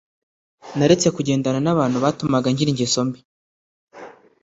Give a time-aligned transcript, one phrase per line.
[0.77, 3.19] naretse kugendana n ‘abantu batumaga ngira ingeso mbi.